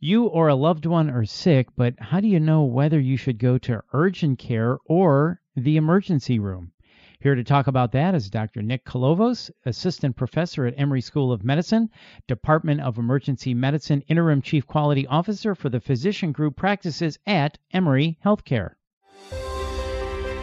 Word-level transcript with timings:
You 0.00 0.26
or 0.26 0.46
a 0.46 0.54
loved 0.54 0.86
one 0.86 1.10
are 1.10 1.24
sick, 1.24 1.68
but 1.76 1.94
how 1.98 2.20
do 2.20 2.28
you 2.28 2.38
know 2.38 2.62
whether 2.62 3.00
you 3.00 3.16
should 3.16 3.38
go 3.38 3.58
to 3.58 3.82
urgent 3.92 4.38
care 4.38 4.78
or 4.84 5.40
the 5.56 5.76
emergency 5.76 6.38
room? 6.38 6.70
Here 7.18 7.34
to 7.34 7.42
talk 7.42 7.66
about 7.66 7.90
that 7.92 8.14
is 8.14 8.30
Dr. 8.30 8.62
Nick 8.62 8.84
Colovos, 8.84 9.50
Assistant 9.66 10.14
Professor 10.14 10.66
at 10.66 10.78
Emory 10.78 11.00
School 11.00 11.32
of 11.32 11.42
Medicine, 11.42 11.90
Department 12.28 12.80
of 12.80 12.96
Emergency 12.96 13.54
Medicine, 13.54 14.02
Interim 14.02 14.40
Chief 14.40 14.64
Quality 14.68 15.04
Officer 15.08 15.56
for 15.56 15.68
the 15.68 15.80
Physician 15.80 16.30
Group 16.30 16.54
Practices 16.54 17.18
at 17.26 17.58
Emory 17.72 18.18
Healthcare. 18.24 18.74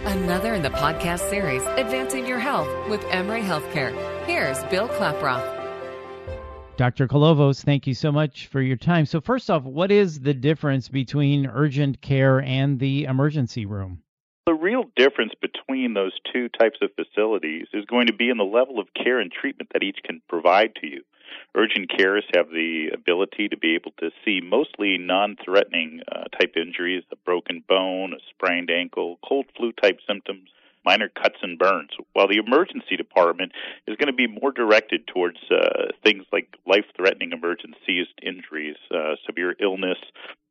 Another 0.05 0.53
in 0.53 0.63
the 0.63 0.69
podcast 0.69 1.29
series, 1.29 1.63
Advancing 1.77 2.27
Your 2.27 2.39
Health 2.39 2.67
with 2.89 3.05
Emory 3.05 3.41
Healthcare. 3.41 3.95
Here's 4.25 4.61
Bill 4.65 4.89
Klaproth. 4.89 5.64
Dr. 6.77 7.07
Colovos, 7.07 7.63
thank 7.63 7.87
you 7.87 7.93
so 7.93 8.11
much 8.11 8.47
for 8.47 8.61
your 8.61 8.75
time. 8.75 9.05
So, 9.05 9.21
first 9.21 9.49
off, 9.49 9.63
what 9.63 9.91
is 9.91 10.19
the 10.19 10.33
difference 10.33 10.89
between 10.89 11.47
urgent 11.47 12.01
care 12.01 12.41
and 12.41 12.79
the 12.79 13.05
emergency 13.05 13.65
room? 13.65 14.01
The 14.45 14.53
real 14.53 14.83
difference 14.95 15.31
between 15.41 15.93
those 15.93 16.11
two 16.31 16.49
types 16.49 16.79
of 16.81 16.91
facilities 16.95 17.67
is 17.73 17.85
going 17.85 18.07
to 18.07 18.13
be 18.13 18.29
in 18.29 18.37
the 18.37 18.43
level 18.43 18.79
of 18.79 18.93
care 18.93 19.19
and 19.19 19.31
treatment 19.31 19.71
that 19.73 19.83
each 19.83 19.99
can 20.03 20.21
provide 20.27 20.75
to 20.81 20.87
you. 20.87 21.01
Urgent 21.55 21.89
cares 21.97 22.25
have 22.35 22.49
the 22.49 22.89
ability 22.93 23.47
to 23.47 23.57
be 23.57 23.75
able 23.75 23.91
to 23.99 24.11
see 24.23 24.41
mostly 24.43 24.97
non 24.97 25.37
threatening 25.43 26.01
uh, 26.11 26.25
type 26.37 26.55
injuries, 26.57 27.03
a 27.11 27.15
broken 27.15 27.63
bone, 27.67 28.13
a 28.13 28.17
sprained 28.29 28.69
ankle, 28.69 29.17
cold 29.27 29.45
flu 29.55 29.71
type 29.71 29.99
symptoms, 30.05 30.49
minor 30.85 31.09
cuts 31.09 31.37
and 31.41 31.57
burns, 31.57 31.91
while 32.13 32.27
the 32.27 32.37
emergency 32.37 32.95
department 32.95 33.51
is 33.87 33.95
going 33.97 34.07
to 34.07 34.13
be 34.13 34.27
more 34.27 34.51
directed 34.51 35.07
towards 35.07 35.37
uh, 35.51 35.91
things 36.03 36.25
like 36.31 36.47
life 36.67 36.85
threatening 36.95 37.31
emergencies, 37.31 38.07
injuries, 38.21 38.77
uh, 38.93 39.15
severe 39.25 39.55
illness, 39.59 39.97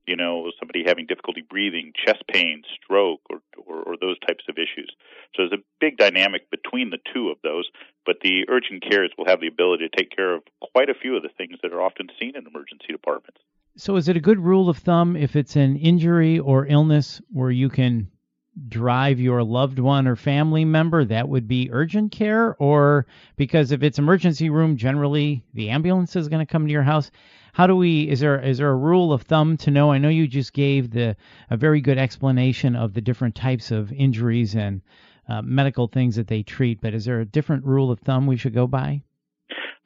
you 0.06 0.16
know, 0.16 0.50
somebody 0.58 0.84
having 0.86 1.06
difficulty 1.06 1.42
breathing, 1.48 1.92
chest 1.94 2.24
pain, 2.30 2.62
stroke, 2.74 3.20
or, 3.30 3.41
or, 3.66 3.82
or, 3.82 3.96
those 3.98 4.18
types 4.20 4.44
of 4.48 4.56
issues. 4.58 4.94
So 5.34 5.42
there's 5.42 5.52
a 5.52 5.64
big 5.80 5.96
dynamic 5.96 6.50
between 6.50 6.91
the 6.91 6.98
two 7.14 7.30
of 7.30 7.38
those, 7.42 7.69
but 8.04 8.16
the 8.22 8.44
urgent 8.48 8.82
cares 8.82 9.10
will 9.16 9.26
have 9.26 9.41
the 9.41 9.46
ability 9.46 9.88
to 9.88 9.96
take 9.96 10.14
care 10.14 10.34
of 10.34 10.42
quite 10.60 10.91
a 10.91 10.94
few 10.94 11.16
of 11.16 11.22
the 11.22 11.30
things 11.38 11.58
that 11.62 11.72
are 11.72 11.80
often 11.80 12.08
seen 12.20 12.36
in 12.36 12.46
emergency 12.46 12.88
departments. 12.91 13.41
So 13.76 13.96
is 13.96 14.08
it 14.08 14.16
a 14.16 14.20
good 14.20 14.38
rule 14.38 14.69
of 14.69 14.78
thumb 14.78 15.16
if 15.16 15.34
it's 15.36 15.56
an 15.56 15.76
injury 15.76 16.38
or 16.38 16.66
illness 16.66 17.20
where 17.30 17.50
you 17.50 17.69
can 17.69 18.08
drive 18.69 19.20
your 19.20 19.42
loved 19.42 19.78
one 19.78 20.06
or 20.06 20.16
family 20.16 20.64
member, 20.64 21.05
that 21.05 21.28
would 21.28 21.48
be 21.48 21.70
urgent 21.72 22.12
care? 22.12 22.56
Or 22.58 23.06
because 23.36 23.72
if 23.72 23.83
it's 23.83 23.98
emergency 23.98 24.50
room, 24.50 24.77
generally 24.77 25.44
the 25.55 25.70
ambulance 25.70 26.16
is 26.16 26.28
going 26.28 26.44
to 26.44 26.52
come 26.52 26.66
to 26.66 26.72
your 26.72 26.82
house 26.82 27.10
how 27.55 27.69
do 27.69 27.77
we 27.77 28.10
is 28.10 28.19
there 28.19 28.41
is 28.41 28.58
there 28.58 28.70
a 28.70 28.77
rule 28.77 29.12
of 29.12 29.22
thumb 29.22 29.56
to 29.58 29.70
know? 29.70 29.92
I 29.92 29.98
know 29.98 30.08
you 30.08 30.27
just 30.27 30.52
gave 30.52 30.91
the 30.91 31.16
a 31.50 31.56
very 31.56 31.80
good 31.80 31.98
explanation 31.98 32.75
of 32.75 32.94
the 32.94 33.00
different 33.00 33.36
types 33.36 33.70
of 33.70 33.92
injuries 33.92 34.56
and 34.56 34.82
uh, 35.28 35.41
medical 35.41 35.86
things 35.86 36.16
that 36.16 36.27
they 36.27 36.42
treat, 36.42 36.80
but 36.80 36.94
is 36.94 37.05
there 37.05 37.20
a 37.20 37.25
different 37.25 37.64
rule 37.64 37.92
of 37.92 38.00
thumb 38.00 38.27
we 38.27 38.36
should 38.36 38.55
go 38.55 38.66
by? 38.66 39.02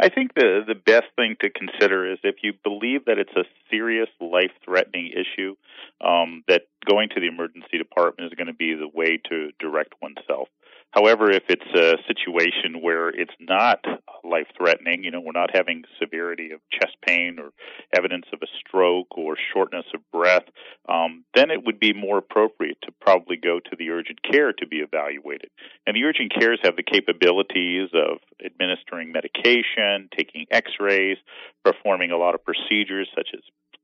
I 0.01 0.09
think 0.09 0.35
the 0.35 0.63
the 0.67 0.75
best 0.75 1.07
thing 1.17 1.37
to 1.41 1.51
consider 1.51 2.11
is 2.11 2.19
if 2.23 2.37
you 2.43 2.53
believe 2.63 3.07
that 3.07 3.19
it's 3.19 3.35
a 3.37 3.45
serious 3.71 4.09
life 4.21 4.53
threatening 4.65 5.11
issue, 5.13 5.57
um, 6.01 6.45
that 6.47 6.63
going 6.87 7.09
to 7.11 7.21
the 7.21 7.27
emergency 7.27 7.79
department 7.79 8.33
is 8.33 8.37
going 8.37 8.47
to 8.47 8.55
be 8.55 8.75
the 8.75 8.89
way 8.89 9.19
to 9.29 9.51
direct 9.59 9.95
oneself. 10.01 10.49
However, 10.93 11.31
if 11.31 11.43
it's 11.49 11.75
a 11.75 11.97
situation 12.07 12.81
where 12.81 13.11
it's 13.11 13.35
not 13.41 13.85
life 14.25 14.47
threatening, 14.57 15.05
you 15.05 15.11
know, 15.11 15.21
we're 15.21 15.33
not 15.33 15.51
having 15.55 15.85
severity 16.01 16.51
of 16.53 16.61
chest 16.73 16.97
pain 17.07 17.39
or 17.39 17.51
evidence 17.95 18.25
of 18.33 18.41
a 18.43 18.47
stroke 18.59 19.19
or 19.19 19.37
shortness 19.53 19.85
of 19.95 20.01
breath, 20.11 20.45
um, 20.89 21.25
then 21.39 21.51
it 21.51 21.65
would 21.65 21.79
be 21.79 21.93
more 21.93 22.19
appropriate 22.19 22.79
to 22.83 22.93
probably 23.01 23.37
go 23.37 23.61
to 23.61 23.77
the 23.79 23.91
urgent 23.91 24.21
care 24.23 24.53
to 24.53 24.67
be 24.67 24.79
evaluated. 24.79 25.51
And 25.87 25.95
the 25.95 26.05
urgent 26.05 26.33
cares 26.35 26.59
have 26.65 26.77
the 26.77 26.83
capabilities 26.83 27.91
of 27.95 28.19
administering 28.45 29.13
medication, 29.13 30.09
taking 30.17 30.47
x 30.51 30.73
rays, 30.81 31.17
performing 31.65 32.11
a 32.11 32.17
lot 32.17 32.35
of 32.35 32.45
procedures 32.45 33.09
such 33.15 33.29
as 33.35 33.41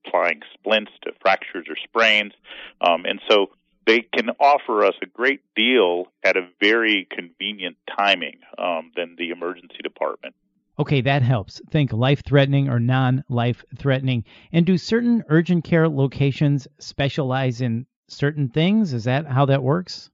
applying 0.06 0.40
splints 0.52 0.92
to 1.04 1.12
fractures 1.20 1.66
or 1.68 1.76
sprains. 1.76 2.32
Um, 2.80 3.04
and 3.04 3.20
so 3.30 3.50
they 3.86 4.00
can 4.00 4.30
offer 4.40 4.84
us 4.84 4.94
a 5.02 5.06
great 5.06 5.42
deal 5.54 6.06
at 6.24 6.36
a 6.36 6.48
very 6.60 7.06
convenient 7.10 7.76
timing 7.96 8.38
um, 8.58 8.90
than 8.96 9.16
the 9.16 9.30
emergency 9.30 9.78
department. 9.82 10.34
Okay, 10.78 11.00
that 11.02 11.22
helps. 11.22 11.60
Think 11.70 11.92
life 11.92 12.22
threatening 12.24 12.68
or 12.68 12.80
non 12.80 13.24
life 13.28 13.64
threatening. 13.78 14.24
And 14.52 14.66
do 14.66 14.76
certain 14.76 15.22
urgent 15.28 15.64
care 15.64 15.88
locations 15.88 16.66
specialize 16.78 17.60
in 17.60 17.86
certain 18.08 18.48
things? 18.48 18.92
Is 18.92 19.04
that 19.04 19.26
how 19.26 19.46
that 19.46 19.62
works? 19.62 20.10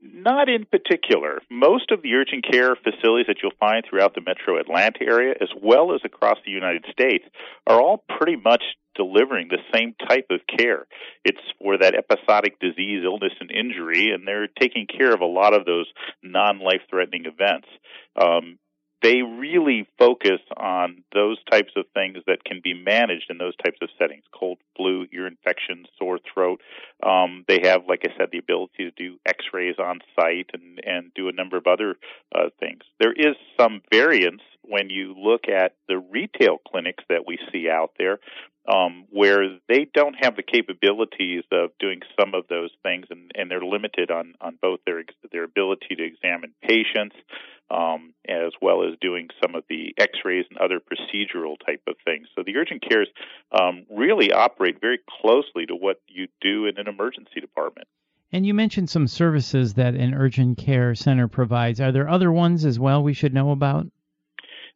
Not 0.00 0.48
in 0.48 0.66
particular. 0.66 1.40
Most 1.50 1.90
of 1.90 2.02
the 2.02 2.14
urgent 2.14 2.44
care 2.50 2.76
facilities 2.76 3.26
that 3.26 3.36
you'll 3.42 3.52
find 3.58 3.84
throughout 3.88 4.14
the 4.14 4.20
metro 4.20 4.58
Atlanta 4.58 5.02
area, 5.02 5.34
as 5.40 5.48
well 5.62 5.94
as 5.94 6.00
across 6.04 6.38
the 6.44 6.52
United 6.52 6.84
States, 6.90 7.24
are 7.66 7.80
all 7.80 8.04
pretty 8.18 8.36
much 8.36 8.62
delivering 8.94 9.48
the 9.48 9.58
same 9.74 9.94
type 10.08 10.26
of 10.30 10.40
care. 10.58 10.86
It's 11.24 11.40
for 11.58 11.78
that 11.78 11.94
episodic 11.94 12.60
disease, 12.60 13.02
illness, 13.04 13.32
and 13.40 13.50
injury, 13.50 14.12
and 14.12 14.26
they're 14.26 14.46
taking 14.46 14.86
care 14.86 15.12
of 15.12 15.20
a 15.20 15.26
lot 15.26 15.54
of 15.54 15.64
those 15.64 15.86
non 16.22 16.60
life 16.60 16.82
threatening 16.90 17.24
events. 17.26 17.68
Um, 18.20 18.58
they 19.04 19.20
really 19.20 19.86
focus 19.98 20.40
on 20.56 21.04
those 21.12 21.36
types 21.52 21.72
of 21.76 21.84
things 21.92 22.16
that 22.26 22.42
can 22.42 22.62
be 22.64 22.72
managed 22.72 23.26
in 23.28 23.36
those 23.36 23.54
types 23.62 23.76
of 23.82 23.90
settings. 23.98 24.24
Cold 24.32 24.56
flu 24.76 25.06
ear 25.12 25.26
infections 25.26 25.86
sore 25.98 26.18
throat. 26.32 26.62
Um, 27.02 27.44
they 27.46 27.60
have 27.64 27.82
like 27.86 28.00
i 28.04 28.16
said 28.16 28.30
the 28.32 28.38
ability 28.38 28.84
to 28.84 28.90
do 28.92 29.18
x-rays 29.26 29.76
on 29.78 30.00
site 30.16 30.50
and 30.54 30.80
and 30.84 31.12
do 31.14 31.28
a 31.28 31.32
number 31.32 31.58
of 31.58 31.66
other 31.66 31.96
uh, 32.34 32.48
things. 32.58 32.80
There 32.98 33.12
is 33.12 33.36
some 33.60 33.82
variance 33.92 34.40
when 34.62 34.88
you 34.88 35.14
look 35.14 35.48
at 35.48 35.74
the 35.86 35.98
retail 35.98 36.56
clinics 36.66 37.04
that 37.10 37.26
we 37.26 37.38
see 37.52 37.68
out 37.68 37.92
there 37.98 38.18
um, 38.66 39.04
where 39.10 39.58
they 39.68 39.86
don't 39.92 40.16
have 40.18 40.36
the 40.36 40.42
capabilities 40.42 41.44
of 41.52 41.70
doing 41.78 42.00
some 42.18 42.34
of 42.34 42.44
those 42.48 42.70
things, 42.82 43.06
and, 43.10 43.30
and 43.34 43.50
they're 43.50 43.60
limited 43.64 44.10
on, 44.10 44.34
on 44.40 44.58
both 44.60 44.80
their 44.86 45.04
their 45.32 45.44
ability 45.44 45.94
to 45.96 46.02
examine 46.02 46.54
patients, 46.62 47.16
um, 47.70 48.14
as 48.28 48.52
well 48.60 48.84
as 48.84 48.94
doing 49.00 49.28
some 49.42 49.54
of 49.54 49.64
the 49.68 49.94
X-rays 49.98 50.44
and 50.50 50.58
other 50.58 50.80
procedural 50.80 51.56
type 51.64 51.82
of 51.86 51.96
things. 52.04 52.28
So 52.34 52.42
the 52.44 52.56
urgent 52.56 52.82
cares 52.88 53.08
um, 53.58 53.86
really 53.90 54.32
operate 54.32 54.80
very 54.80 54.98
closely 55.20 55.66
to 55.66 55.74
what 55.74 56.00
you 56.06 56.28
do 56.40 56.66
in 56.66 56.78
an 56.78 56.88
emergency 56.88 57.40
department. 57.40 57.88
And 58.32 58.44
you 58.44 58.54
mentioned 58.54 58.90
some 58.90 59.06
services 59.06 59.74
that 59.74 59.94
an 59.94 60.12
urgent 60.14 60.58
care 60.58 60.94
center 60.94 61.28
provides. 61.28 61.80
Are 61.80 61.92
there 61.92 62.08
other 62.08 62.32
ones 62.32 62.64
as 62.64 62.80
well 62.80 63.02
we 63.02 63.14
should 63.14 63.32
know 63.32 63.50
about? 63.52 63.86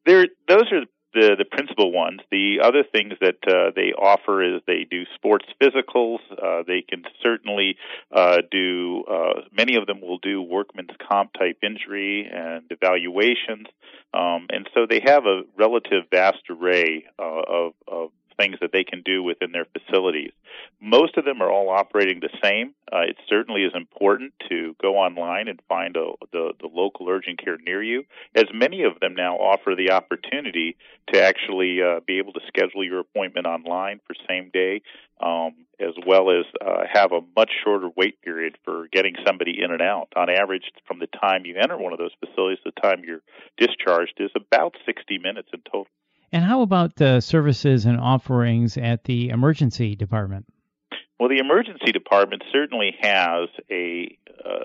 There, 0.06 0.26
those 0.48 0.70
are 0.72 0.82
the 1.18 1.36
the 1.36 1.44
principal 1.44 1.92
ones. 1.92 2.20
The 2.30 2.60
other 2.62 2.82
things 2.82 3.14
that 3.20 3.38
uh, 3.46 3.70
they 3.74 3.92
offer 3.92 4.42
is 4.42 4.62
they 4.66 4.86
do 4.88 5.04
sports 5.14 5.46
physicals. 5.60 6.18
Uh, 6.30 6.62
they 6.66 6.82
can 6.82 7.04
certainly 7.22 7.76
uh, 8.12 8.38
do. 8.50 9.04
Uh, 9.10 9.42
many 9.52 9.76
of 9.76 9.86
them 9.86 10.00
will 10.00 10.18
do 10.18 10.42
workman's 10.42 10.90
comp 11.08 11.32
type 11.32 11.58
injury 11.62 12.28
and 12.32 12.64
evaluations, 12.70 13.66
um, 14.14 14.46
and 14.50 14.68
so 14.74 14.86
they 14.88 15.00
have 15.04 15.26
a 15.26 15.42
relative 15.56 16.04
vast 16.10 16.42
array 16.50 17.04
uh, 17.18 17.42
of, 17.48 17.72
of 17.86 18.10
things 18.38 18.56
that 18.60 18.70
they 18.72 18.84
can 18.84 19.02
do 19.04 19.22
within 19.22 19.52
their 19.52 19.66
facilities. 19.66 20.30
Most 20.80 21.16
of 21.16 21.24
them 21.24 21.42
are 21.42 21.50
all 21.50 21.68
operating 21.70 22.20
the 22.20 22.30
same. 22.42 22.74
Uh, 22.92 23.00
it 23.00 23.16
certainly 23.28 23.62
is 23.62 23.72
important 23.74 24.32
to 24.48 24.74
go 24.80 24.96
online 24.96 25.48
and 25.48 25.60
find 25.68 25.96
a, 25.96 26.12
the, 26.32 26.52
the 26.60 26.68
local 26.72 27.08
urgent 27.08 27.42
care 27.44 27.58
near 27.58 27.82
you, 27.82 28.04
as 28.34 28.44
many 28.54 28.84
of 28.84 28.98
them 29.00 29.14
now 29.14 29.36
offer 29.36 29.74
the 29.76 29.90
opportunity 29.90 30.76
to 31.12 31.22
actually 31.22 31.82
uh, 31.82 32.00
be 32.06 32.18
able 32.18 32.32
to 32.32 32.40
schedule 32.46 32.84
your 32.84 33.00
appointment 33.00 33.46
online 33.46 34.00
for 34.06 34.14
same 34.28 34.50
day, 34.52 34.80
um, 35.20 35.54
as 35.80 35.94
well 36.06 36.30
as 36.30 36.44
uh, 36.64 36.84
have 36.92 37.12
a 37.12 37.20
much 37.36 37.50
shorter 37.64 37.88
wait 37.96 38.20
period 38.22 38.56
for 38.64 38.88
getting 38.92 39.14
somebody 39.26 39.62
in 39.62 39.70
and 39.72 39.82
out. 39.82 40.08
On 40.16 40.30
average, 40.30 40.70
from 40.86 40.98
the 40.98 41.06
time 41.06 41.44
you 41.44 41.56
enter 41.60 41.76
one 41.76 41.92
of 41.92 41.98
those 41.98 42.12
facilities 42.24 42.58
to 42.64 42.72
the 42.74 42.80
time 42.80 43.02
you're 43.04 43.22
discharged 43.56 44.14
is 44.18 44.30
about 44.34 44.74
60 44.86 45.18
minutes 45.18 45.48
in 45.52 45.60
total. 45.70 45.88
And 46.32 46.44
how 46.44 46.62
about 46.62 46.96
the 46.96 47.20
services 47.20 47.86
and 47.86 47.98
offerings 47.98 48.76
at 48.76 49.04
the 49.04 49.30
emergency 49.30 49.96
department? 49.96 50.46
Well, 51.18 51.28
the 51.28 51.38
emergency 51.38 51.90
department 51.90 52.44
certainly 52.52 52.94
has 53.00 53.48
a, 53.70 54.16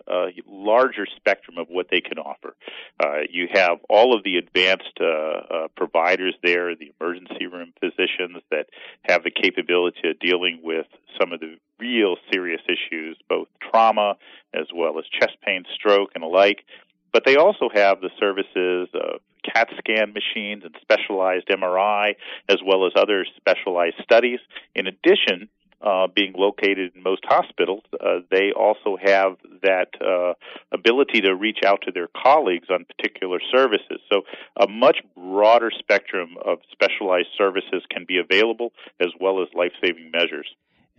a, 0.07 0.27
larger 0.45 1.07
spectrum 1.15 1.57
of 1.57 1.67
what 1.67 1.87
they 1.89 1.99
can 1.99 2.19
offer. 2.19 2.55
Uh, 2.99 3.21
you 3.29 3.47
have 3.53 3.79
all 3.89 4.15
of 4.15 4.23
the 4.23 4.37
advanced 4.37 4.99
uh, 5.01 5.05
uh, 5.05 5.67
providers 5.75 6.35
there, 6.43 6.75
the 6.75 6.93
emergency 6.99 7.47
room 7.47 7.73
physicians 7.79 8.43
that 8.51 8.67
have 9.03 9.23
the 9.23 9.31
capability 9.31 10.09
of 10.09 10.19
dealing 10.19 10.59
with 10.63 10.85
some 11.19 11.33
of 11.33 11.39
the 11.39 11.57
real 11.79 12.17
serious 12.31 12.61
issues, 12.67 13.17
both 13.27 13.47
trauma 13.59 14.15
as 14.53 14.67
well 14.73 14.99
as 14.99 15.05
chest 15.19 15.35
pain, 15.43 15.63
stroke, 15.73 16.11
and 16.13 16.23
alike. 16.23 16.63
But 17.11 17.25
they 17.25 17.35
also 17.35 17.69
have 17.73 17.99
the 17.99 18.09
services 18.19 18.89
of 18.93 19.21
CAT 19.43 19.69
scan 19.77 20.13
machines 20.13 20.63
and 20.63 20.75
specialized 20.81 21.47
MRI, 21.47 22.15
as 22.49 22.57
well 22.65 22.85
as 22.85 22.93
other 22.95 23.25
specialized 23.37 23.97
studies. 24.03 24.39
In 24.75 24.87
addition, 24.87 25.49
uh, 25.83 26.07
being 26.07 26.33
located 26.35 26.93
in 26.95 27.03
most 27.03 27.23
hospitals, 27.25 27.83
uh, 27.99 28.19
they 28.31 28.51
also 28.55 28.97
have 29.03 29.35
that 29.61 29.89
uh, 30.01 30.33
ability 30.71 31.21
to 31.21 31.35
reach 31.35 31.59
out 31.65 31.81
to 31.81 31.91
their 31.91 32.07
colleagues 32.07 32.67
on 32.69 32.85
particular 32.85 33.39
services. 33.51 33.99
So, 34.09 34.21
a 34.57 34.67
much 34.67 34.99
broader 35.15 35.71
spectrum 35.77 36.35
of 36.43 36.59
specialized 36.71 37.29
services 37.37 37.83
can 37.89 38.05
be 38.07 38.17
available, 38.17 38.71
as 39.01 39.09
well 39.19 39.41
as 39.41 39.49
life 39.53 39.73
saving 39.83 40.09
measures. 40.11 40.47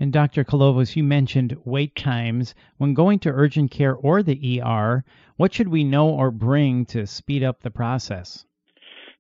And 0.01 0.13
Dr. 0.13 0.43
Colovos, 0.45 0.97
you 0.97 1.05
mentioned 1.05 1.57
wait 1.65 1.95
times. 1.95 2.55
When 2.79 2.95
going 2.95 3.21
to 3.21 3.31
urgent 3.31 3.71
care 3.71 3.95
or 3.95 4.23
the 4.23 4.61
ER, 4.61 5.05
what 5.37 5.55
should 5.55 5.69
we 5.69 5.85
know 5.85 6.09
or 6.09 6.31
bring 6.31 6.85
to 6.87 7.07
speed 7.07 7.45
up 7.45 7.63
the 7.63 7.71
process? 7.71 8.45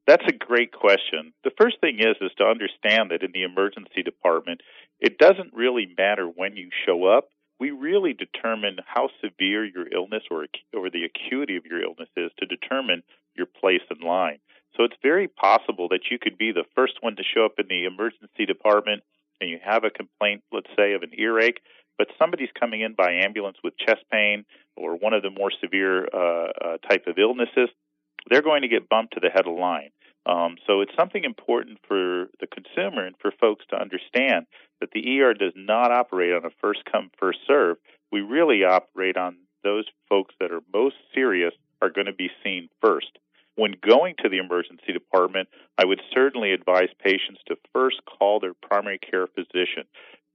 That's 0.07 0.27
a 0.27 0.33
great 0.33 0.73
question. 0.73 1.33
The 1.45 1.53
first 1.59 1.81
thing 1.81 2.01
is 2.01 2.17
is 2.21 2.33
to 2.39 2.45
understand 2.45 3.11
that 3.11 3.23
in 3.23 3.33
the 3.33 3.45
emergency 3.45 4.03
department, 4.03 4.61
it 5.01 5.19
doesn't 5.19 5.55
really 5.55 5.95
matter 5.97 6.27
when 6.27 6.57
you 6.57 6.69
show 6.85 7.05
up. 7.07 7.29
We 7.61 7.71
really 7.71 8.13
determine 8.13 8.79
how 8.85 9.09
severe 9.23 9.65
your 9.65 9.87
illness 9.91 10.25
or 10.31 10.47
or 10.75 10.91
the 10.91 11.05
acuity 11.05 11.57
of 11.57 11.65
your 11.65 11.83
illness 11.83 12.11
is 12.17 12.33
to 12.39 12.47
determine 12.47 13.03
your 13.35 13.47
place 13.47 13.83
in 13.91 14.07
line. 14.07 14.41
So 14.77 14.83
it's 14.83 14.97
very 15.03 15.29
possible 15.29 15.89
that 15.91 16.11
you 16.11 16.19
could 16.19 16.37
be 16.37 16.53
the 16.53 16.67
first 16.75 16.95
one 17.01 17.17
to 17.17 17.23
show 17.23 17.45
up 17.45 17.55
in 17.59 17.69
the 17.69 17.85
emergency 17.85 18.45
department 18.45 19.05
and 19.45 19.53
you 19.53 19.61
have 19.63 19.85
a 19.85 19.91
complaint, 19.91 20.43
let's 20.53 20.71
say, 20.77 20.95
of 20.95 21.03
an 21.03 21.11
earache, 21.17 21.61
but 21.99 22.09
somebody's 22.19 22.49
coming 22.59 22.81
in 22.81 22.95
by 22.95 23.13
ambulance 23.13 23.59
with 23.63 23.77
chest 23.77 24.03
pain 24.11 24.45
or 24.77 24.97
one 24.97 25.13
of 25.13 25.23
the 25.23 25.31
more 25.31 25.53
severe 25.63 26.07
uh, 26.07 26.49
uh, 26.65 26.77
type 26.89 27.07
of 27.07 27.19
illnesses, 27.19 27.69
they're 28.29 28.43
going 28.43 28.63
to 28.63 28.69
get 28.69 28.89
bumped 28.89 29.15
to 29.15 29.21
the 29.21 29.29
head 29.29 29.47
of 29.47 29.57
line. 29.57 29.91
Um, 30.27 30.57
so 30.67 30.81
it's 30.81 30.97
something 30.99 31.25
important 31.25 31.79
for 31.87 32.29
the 32.41 32.47
consumer 32.47 33.07
and 33.07 33.15
for 33.21 33.31
folks 33.39 33.67
to 33.71 33.77
understand 33.77 34.47
that 34.81 34.91
the 34.93 35.21
ER 35.21 35.35
does 35.35 35.53
not 35.55 35.93
operate 35.93 36.33
on 36.33 36.47
a 36.47 36.51
first 36.61 36.81
come 36.91 37.11
first 37.19 37.41
serve. 37.47 37.77
We 38.11 38.23
really 38.23 38.65
operate 38.65 39.19
on 39.19 39.37
those 39.63 39.85
folks 40.09 40.35
that 40.41 40.51
are 40.51 40.61
most 40.73 40.97
serious 41.15 41.53
are 41.83 41.91
going 41.91 42.07
to 42.07 42.15
be 42.15 42.31
seen 42.43 42.71
first. 42.81 43.19
When 43.57 43.75
going 43.87 44.15
to 44.23 44.29
the 44.29 44.39
emergency 44.39 44.93
department, 44.93 45.49
I 45.79 45.85
would 45.85 46.01
certainly 46.13 46.53
advise 46.53 46.89
patients 46.99 47.41
to 47.47 47.57
first 47.73 48.01
call 48.07 48.41
their 48.41 48.54
primary 48.69 48.99
care 48.99 49.27
physician 49.27 49.85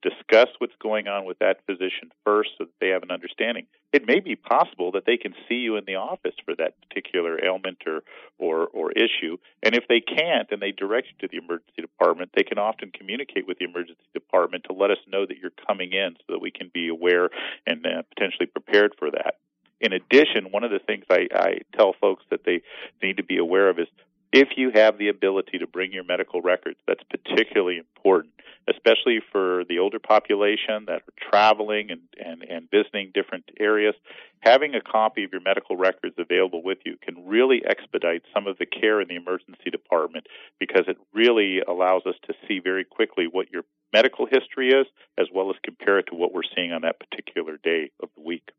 discuss 0.02 0.48
what's 0.60 0.76
going 0.82 1.08
on 1.08 1.26
with 1.26 1.40
that 1.40 1.58
physician 1.66 2.12
first 2.26 2.52
so 2.58 2.66
that 2.66 2.80
they 2.80 2.90
have 2.90 3.04
an 3.04 3.12
understanding. 3.12 3.66
It 3.92 4.08
may 4.08 4.20
be 4.20 4.36
possible 4.36 4.92
that 4.94 5.06
they 5.06 5.18
can 5.18 5.34
see 5.48 5.56
you 5.56 5.76
in 5.76 5.84
the 5.86 5.96
office 5.96 6.36
for 6.46 6.56
that 6.56 6.76
particular 6.88 7.44
ailment 7.44 7.80
or, 7.86 8.02
or, 8.38 8.68
or 8.68 8.92
issue. 8.92 9.38
And 9.64 9.76
if 9.76 9.86
they 9.90 10.00
can't 10.00 10.48
and 10.52 10.62
they 10.62 10.72
direct 10.72 11.08
you 11.08 11.28
to 11.28 11.32
the 11.32 11.44
emergency 11.44 11.82
department, 11.82 12.32
they 12.36 12.44
can 12.44 12.58
often 12.58 12.92
communicate 12.92 13.48
with 13.48 13.60
the 13.60 13.66
emergency 13.66 14.00
department 14.14 14.66
to 14.66 14.74
let 14.74 14.92
us 14.92 15.00
know 15.08 15.26
that 15.26 15.38
you're 15.38 15.52
coming 15.68 15.92
in 15.92 16.16
so 16.20 16.34
that 16.34 16.42
we 16.42 16.52
can 16.52 16.72
be 16.74 16.88
aware 16.88 17.30
and 17.66 17.86
uh, 17.86 18.04
potentially 18.16 18.46
prepared 18.46 18.94
for 18.98 19.12
that. 19.12 19.36
In 19.82 19.94
addition, 19.94 20.52
one 20.52 20.64
of 20.64 20.72
the 20.72 20.80
things 20.80 21.06
I, 21.10 21.28
I 21.34 21.60
tell 21.76 21.94
folks 22.00 22.24
that 22.32 22.44
they 22.46 22.62
need 23.02 23.18
to 23.18 23.24
be 23.24 23.38
aware 23.38 23.70
of 23.70 23.80
is 23.80 23.88
if 24.32 24.50
you 24.58 24.72
have 24.74 24.98
the 24.98 25.10
ability 25.10 25.58
to 25.60 25.68
bring 25.68 25.92
your 25.92 26.04
medical 26.04 26.42
records, 26.42 26.78
that's 26.88 27.04
particularly 27.10 27.78
important, 27.78 28.34
especially 28.70 29.20
for 29.32 29.64
the 29.68 29.80
older 29.80 29.98
population 30.00 30.86
that 30.86 31.02
are 31.02 31.30
traveling 31.32 31.90
and, 31.90 32.02
and, 32.24 32.44
and 32.44 32.70
visiting 32.70 33.12
different 33.14 33.46
areas. 33.60 33.96
Having 34.42 34.76
a 34.76 34.82
copy 34.82 35.24
of 35.24 35.32
your 35.32 35.42
medical 35.42 35.76
records 35.76 36.16
available 36.18 36.62
with 36.64 36.78
you 36.86 36.96
can 37.02 37.28
really 37.28 37.62
expedite 37.68 38.22
some 38.34 38.46
of 38.46 38.58
the 38.60 38.68
care 38.68 39.02
in 39.02 39.08
the 39.08 39.16
emergency 39.16 39.70
department 39.72 40.28
because 40.60 40.84
it 40.88 40.98
really 41.14 41.60
allows 41.68 42.04
us 42.06 42.16
to 42.28 42.34
see 42.48 42.60
very 42.60 42.86
quickly 42.86 43.26
what 43.30 43.52
your 43.52 43.64
medical 43.92 44.28
history 44.28 44.70
is 44.70 44.86
as 45.18 45.28
well 45.34 45.50
as 45.50 45.56
compare 45.64 46.00
it 46.00 46.06
to 46.08 46.16
what 46.16 46.34
we're 46.34 46.42
seeing 46.56 46.72
on 46.72 46.84
that 46.84 47.00
particular 47.00 47.58
day 47.64 47.90
of 48.02 48.10
the 48.16 48.22
week. 48.22 48.52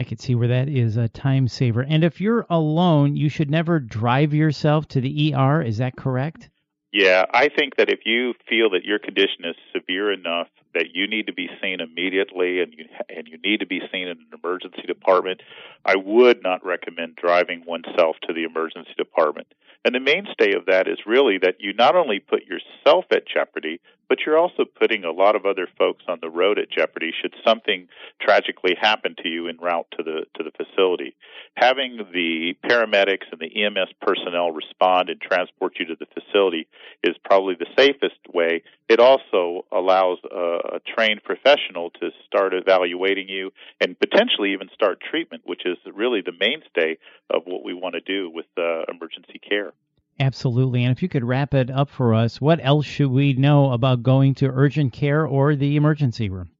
I 0.00 0.02
could 0.02 0.18
see 0.18 0.34
where 0.34 0.48
that 0.48 0.70
is 0.70 0.96
a 0.96 1.10
time 1.10 1.46
saver. 1.46 1.82
And 1.82 2.02
if 2.02 2.22
you're 2.22 2.46
alone, 2.48 3.16
you 3.16 3.28
should 3.28 3.50
never 3.50 3.78
drive 3.78 4.32
yourself 4.32 4.88
to 4.88 5.00
the 5.02 5.34
ER. 5.34 5.60
Is 5.60 5.76
that 5.76 5.94
correct? 5.94 6.48
Yeah, 6.90 7.26
I 7.34 7.50
think 7.50 7.76
that 7.76 7.90
if 7.90 8.00
you 8.06 8.32
feel 8.48 8.70
that 8.70 8.84
your 8.84 8.98
condition 8.98 9.44
is 9.44 9.56
severe 9.74 10.10
enough 10.10 10.48
that 10.72 10.94
you 10.94 11.06
need 11.06 11.26
to 11.26 11.34
be 11.34 11.50
seen 11.60 11.80
immediately 11.80 12.62
and 12.62 12.72
you 12.72 12.86
and 13.14 13.28
you 13.28 13.36
need 13.44 13.60
to 13.60 13.66
be 13.66 13.80
seen 13.92 14.08
in 14.08 14.16
an 14.16 14.40
emergency 14.42 14.82
department, 14.86 15.42
I 15.84 15.96
would 15.96 16.42
not 16.42 16.64
recommend 16.64 17.16
driving 17.16 17.64
oneself 17.66 18.16
to 18.26 18.32
the 18.32 18.44
emergency 18.44 18.94
department. 18.96 19.48
And 19.84 19.94
the 19.94 20.00
mainstay 20.00 20.54
of 20.54 20.64
that 20.66 20.88
is 20.88 20.98
really 21.06 21.36
that 21.42 21.56
you 21.58 21.74
not 21.74 21.94
only 21.94 22.20
put 22.20 22.44
yourself 22.44 23.04
at 23.12 23.28
jeopardy, 23.28 23.80
but 24.10 24.18
you're 24.26 24.36
also 24.36 24.64
putting 24.64 25.04
a 25.04 25.12
lot 25.12 25.36
of 25.36 25.46
other 25.46 25.68
folks 25.78 26.02
on 26.08 26.18
the 26.20 26.28
road 26.28 26.58
at 26.58 26.68
jeopardy 26.68 27.12
should 27.22 27.32
something 27.46 27.86
tragically 28.20 28.74
happen 28.78 29.14
to 29.22 29.28
you 29.28 29.46
en 29.46 29.56
route 29.56 29.86
to 29.96 30.02
the 30.02 30.24
to 30.36 30.42
the 30.42 30.50
facility. 30.50 31.14
Having 31.54 31.98
the 32.12 32.54
paramedics 32.68 33.30
and 33.30 33.40
the 33.40 33.64
EMS 33.64 33.90
personnel 34.02 34.50
respond 34.50 35.10
and 35.10 35.20
transport 35.20 35.74
you 35.78 35.86
to 35.86 35.94
the 35.94 36.06
facility 36.06 36.66
is 37.04 37.14
probably 37.24 37.54
the 37.54 37.70
safest 37.78 38.18
way. 38.34 38.64
It 38.88 38.98
also 38.98 39.64
allows 39.70 40.18
a, 40.28 40.76
a 40.76 40.80
trained 40.80 41.22
professional 41.22 41.90
to 42.00 42.10
start 42.26 42.52
evaluating 42.52 43.28
you 43.28 43.52
and 43.80 43.98
potentially 43.98 44.52
even 44.52 44.70
start 44.74 45.00
treatment, 45.08 45.42
which 45.46 45.62
is 45.64 45.78
really 45.94 46.20
the 46.20 46.32
mainstay 46.32 46.98
of 47.30 47.42
what 47.44 47.62
we 47.62 47.74
want 47.74 47.94
to 47.94 48.00
do 48.00 48.28
with 48.28 48.46
uh, 48.58 48.82
emergency 48.90 49.38
care. 49.38 49.72
Absolutely. 50.20 50.84
And 50.84 50.92
if 50.92 51.02
you 51.02 51.08
could 51.08 51.24
wrap 51.24 51.54
it 51.54 51.70
up 51.70 51.88
for 51.88 52.14
us, 52.14 52.42
what 52.42 52.60
else 52.62 52.84
should 52.84 53.10
we 53.10 53.32
know 53.32 53.72
about 53.72 54.02
going 54.02 54.34
to 54.36 54.50
urgent 54.52 54.92
care 54.92 55.26
or 55.26 55.56
the 55.56 55.76
emergency 55.76 56.28
room? 56.28 56.50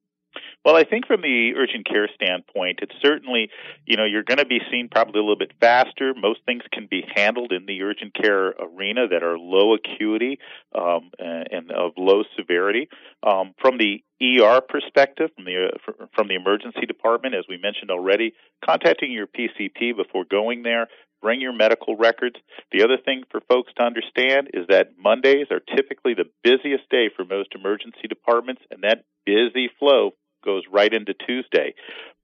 Well, 0.65 0.77
I 0.77 0.85
think 0.85 1.07
from 1.07 1.23
the 1.23 1.53
urgent 1.57 1.87
care 1.87 2.09
standpoint, 2.15 2.81
it's 2.83 2.95
certainly, 3.01 3.49
you 3.87 3.97
know, 3.97 4.05
you're 4.05 4.23
going 4.23 4.39
to 4.39 4.45
be 4.45 4.61
seen 4.71 4.89
probably 4.91 5.19
a 5.19 5.23
little 5.23 5.39
bit 5.39 5.53
faster. 5.59 6.13
Most 6.15 6.41
things 6.45 6.63
can 6.71 6.87
be 6.91 7.03
handled 7.15 7.53
in 7.53 7.65
the 7.65 7.81
urgent 7.83 8.15
care 8.15 8.49
arena 8.49 9.09
that 9.09 9.23
are 9.23 9.39
low 9.39 9.75
acuity 9.75 10.39
um, 10.75 11.11
and 11.19 11.71
of 11.71 11.93
low 11.97 12.25
severity. 12.37 12.89
Um, 13.27 13.55
from 13.61 13.79
the 13.79 14.03
ER 14.23 14.61
perspective, 14.61 15.31
from 15.35 15.47
the 15.47 15.71
from 16.15 16.29
the 16.29 16.35
emergency 16.35 16.85
department, 16.87 17.35
as 17.35 17.45
we 17.49 17.57
mentioned 17.57 17.91
already, 17.91 18.35
contacting 18.63 19.13
your 19.13 19.27
PCP 19.27 19.97
before 19.97 20.25
going 20.31 20.63
there 20.63 20.89
bring 21.21 21.41
your 21.41 21.53
medical 21.53 21.97
records. 21.97 22.37
The 22.73 22.83
other 22.83 22.97
thing 22.97 23.25
for 23.31 23.41
folks 23.41 23.73
to 23.77 23.83
understand 23.83 24.51
is 24.55 24.67
that 24.69 24.99
Mondays 24.99 25.47
are 25.51 25.61
typically 25.61 26.15
the 26.15 26.31
busiest 26.43 26.89
day 26.91 27.11
for 27.15 27.25
most 27.25 27.55
emergency 27.55 28.09
departments, 28.09 28.63
and 28.71 28.83
that 28.83 29.05
busy 29.25 29.71
flow 29.79 30.13
goes 30.45 30.63
right 30.71 30.93
into 30.93 31.15
Tuesday. 31.15 31.75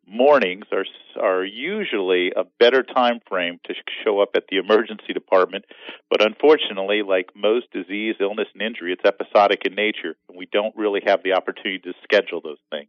Mornings 0.09 0.67
are 0.73 0.85
are 1.21 1.45
usually 1.45 2.31
a 2.37 2.45
better 2.61 2.83
time 2.85 3.21
frame 3.29 3.59
to 3.65 3.75
show 4.05 4.21
up 4.21 4.31
at 4.37 4.45
the 4.49 4.59
emergency 4.59 5.13
department, 5.13 5.65
but 6.09 6.23
unfortunately, 6.23 7.03
like 7.03 7.31
most 7.35 7.73
disease, 7.73 8.15
illness, 8.21 8.47
and 8.53 8.63
injury, 8.63 8.93
it's 8.93 9.05
episodic 9.05 9.65
in 9.65 9.75
nature, 9.75 10.15
and 10.29 10.39
we 10.39 10.47
don't 10.53 10.77
really 10.77 11.01
have 11.07 11.23
the 11.25 11.33
opportunity 11.33 11.81
to 11.81 11.93
schedule 12.05 12.41
those 12.41 12.59
things. 12.71 12.89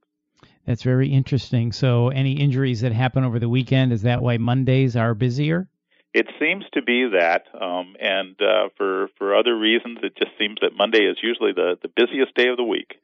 That's 0.68 0.84
very 0.84 1.08
interesting. 1.08 1.72
So, 1.72 2.10
any 2.10 2.34
injuries 2.34 2.82
that 2.82 2.92
happen 2.92 3.24
over 3.24 3.40
the 3.40 3.50
weekend, 3.50 3.94
is 3.94 4.04
that 4.04 4.22
why 4.22 4.38
Mondays 4.38 4.96
are 4.96 5.16
busier? 5.16 5.68
It 6.18 6.26
seems 6.40 6.66
to 6.74 6.82
be 6.82 7.08
that, 7.14 7.44
um, 7.54 7.96
and 8.00 8.36
uh, 8.42 8.70
for 8.76 9.08
for 9.20 9.36
other 9.36 9.56
reasons, 9.56 10.00
it 10.02 10.18
just 10.18 10.32
seems 10.40 10.58
that 10.62 10.76
Monday 10.76 11.04
is 11.04 11.18
usually 11.22 11.52
the 11.54 11.78
the 11.80 11.90
busiest 11.90 12.34
day 12.34 12.48
of 12.48 12.58
the 12.58 12.64
week. 12.64 12.96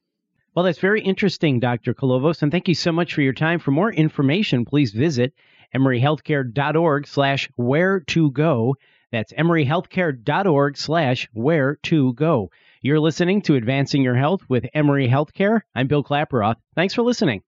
Well, 0.55 0.65
that's 0.65 0.79
very 0.79 0.99
interesting, 0.99 1.59
Dr. 1.59 1.93
Colovos, 1.93 2.41
and 2.41 2.51
thank 2.51 2.67
you 2.67 2.73
so 2.73 2.91
much 2.91 3.13
for 3.13 3.21
your 3.21 3.33
time. 3.33 3.59
For 3.59 3.69
more 3.69 3.93
information, 3.93 4.65
please 4.65 4.93
visit 4.93 5.33
emoryhealthcare.org 5.75 7.05
slash 7.05 7.51
where 7.55 7.99
to 7.99 8.31
go. 8.31 8.77
That's 9.11 9.31
emoryhealthcare.org 9.33 10.75
slash 10.75 11.29
where 11.33 11.75
to 11.83 12.13
go. 12.13 12.49
You're 12.81 12.99
listening 12.99 13.43
to 13.43 13.53
Advancing 13.53 14.01
Your 14.01 14.15
Health 14.15 14.41
with 14.49 14.65
Emory 14.73 15.07
Healthcare. 15.07 15.61
I'm 15.75 15.85
Bill 15.85 16.03
Klaproth. 16.03 16.55
Thanks 16.73 16.95
for 16.95 17.03
listening. 17.03 17.43